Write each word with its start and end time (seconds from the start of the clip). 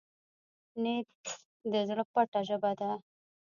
نیت 0.81 1.11
د 1.71 1.73
زړه 1.87 2.03
پټه 2.13 2.39
ژبه 2.47 2.71
ده. 2.79 2.91